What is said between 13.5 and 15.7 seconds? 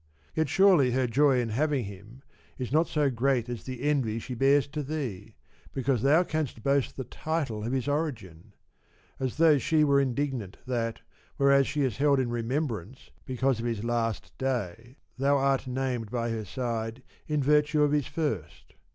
of his last day thou art